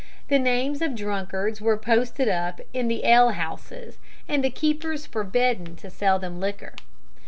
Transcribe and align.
The 0.29 0.39
names 0.39 0.81
of 0.81 0.95
drunkards 0.95 1.61
were 1.61 1.77
posted 1.77 2.27
up 2.27 2.59
in 2.73 2.87
the 2.87 3.05
alehouses, 3.05 3.99
and 4.27 4.43
the 4.43 4.49
keepers 4.49 5.05
forbidden 5.05 5.75
to 5.75 5.91
sell 5.91 6.17
them 6.17 6.39
liquor. 6.39 6.73